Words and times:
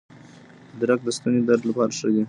ادرک 0.75 0.99
د 1.03 1.07
ستوني 1.17 1.39
درد 1.47 1.63
لپاره 1.69 1.91
ښه 1.97 2.07
دی. 2.13 2.19